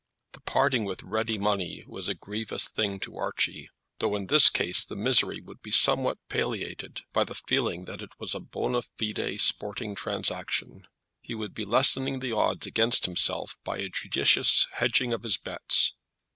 The 0.31 0.39
parting 0.39 0.83
with 0.85 1.03
ready 1.03 1.37
money 1.37 1.83
was 1.85 2.07
a 2.07 2.15
grievous 2.15 2.67
thing 2.67 2.99
to 3.01 3.17
Archie, 3.17 3.69
though 3.99 4.15
in 4.15 4.25
this 4.25 4.49
case 4.49 4.83
the 4.83 4.95
misery 4.95 5.39
would 5.41 5.61
be 5.61 5.69
somewhat 5.69 6.17
palliated 6.27 7.01
by 7.13 7.23
the 7.23 7.35
feeling 7.35 7.85
that 7.85 8.01
it 8.01 8.09
was 8.19 8.33
a 8.33 8.39
bonâ 8.39 8.83
fide 8.97 9.39
sporting 9.39 9.93
transaction. 9.93 10.87
He 11.21 11.35
would 11.35 11.53
be 11.53 11.65
lessening 11.65 12.19
the 12.19 12.31
odds 12.31 12.65
against 12.65 13.05
himself 13.05 13.59
by 13.63 13.77
a 13.77 13.89
judicious 13.89 14.65
hedging 14.71 15.13
of 15.13 15.21
his 15.21 15.37
bets. 15.37 15.93